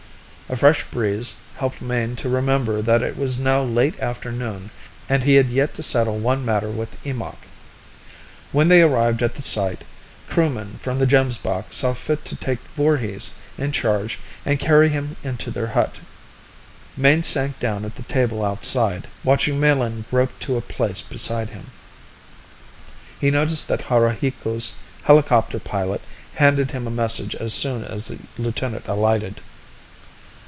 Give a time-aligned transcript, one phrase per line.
[0.51, 4.69] A fresh breeze helped Mayne to remember that it was now late afternoon
[5.07, 7.47] and he had yet to settle one matter with Eemakh.
[8.51, 9.85] When they arrived at the site,
[10.27, 15.51] crewmen from the Gemsbok saw fit to take Voorhis in charge and carry him into
[15.51, 15.99] their hut.
[16.97, 21.67] Mayne sank down at the table outside, watching Melin grope to a place beside him.
[23.21, 24.73] He noticed that Haruhiku's
[25.03, 26.01] helicopter pilot
[26.33, 29.39] handed him a message as soon as the lieutenant alighted.